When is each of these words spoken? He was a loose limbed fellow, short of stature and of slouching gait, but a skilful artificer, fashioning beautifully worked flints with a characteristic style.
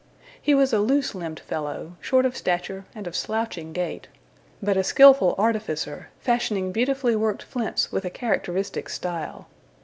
He 0.41 0.55
was 0.55 0.73
a 0.73 0.79
loose 0.79 1.13
limbed 1.13 1.41
fellow, 1.41 1.95
short 2.01 2.25
of 2.25 2.35
stature 2.35 2.85
and 2.95 3.05
of 3.05 3.15
slouching 3.15 3.71
gait, 3.71 4.07
but 4.59 4.75
a 4.75 4.83
skilful 4.83 5.35
artificer, 5.37 6.09
fashioning 6.19 6.71
beautifully 6.71 7.15
worked 7.15 7.43
flints 7.43 7.91
with 7.91 8.03
a 8.03 8.09
characteristic 8.09 8.89
style. 8.89 9.45